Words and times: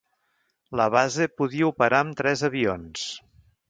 La 0.81 0.87
base 0.95 1.29
podia 1.43 1.71
operar 1.71 2.03
amb 2.07 2.19
tres 2.25 2.47
avions. 2.53 3.09